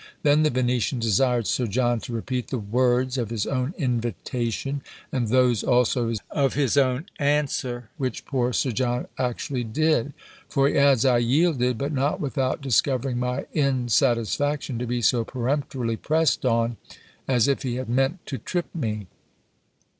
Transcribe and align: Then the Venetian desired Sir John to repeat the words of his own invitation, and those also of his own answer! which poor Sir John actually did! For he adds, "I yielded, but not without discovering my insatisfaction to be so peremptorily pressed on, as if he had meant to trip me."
Then 0.23 0.41
the 0.41 0.49
Venetian 0.49 0.97
desired 0.97 1.45
Sir 1.45 1.67
John 1.67 1.99
to 1.99 2.11
repeat 2.11 2.47
the 2.47 2.57
words 2.57 3.19
of 3.19 3.29
his 3.29 3.45
own 3.45 3.75
invitation, 3.77 4.81
and 5.11 5.27
those 5.27 5.63
also 5.63 6.11
of 6.31 6.55
his 6.55 6.75
own 6.75 7.05
answer! 7.19 7.89
which 7.97 8.25
poor 8.25 8.51
Sir 8.51 8.71
John 8.71 9.07
actually 9.19 9.63
did! 9.63 10.13
For 10.49 10.67
he 10.67 10.75
adds, 10.75 11.05
"I 11.05 11.19
yielded, 11.19 11.77
but 11.77 11.93
not 11.93 12.19
without 12.19 12.61
discovering 12.61 13.19
my 13.19 13.45
insatisfaction 13.53 14.79
to 14.79 14.87
be 14.87 15.03
so 15.03 15.23
peremptorily 15.23 15.97
pressed 15.97 16.47
on, 16.47 16.77
as 17.27 17.47
if 17.47 17.61
he 17.61 17.75
had 17.75 17.87
meant 17.87 18.25
to 18.25 18.39
trip 18.39 18.73
me." 18.73 19.05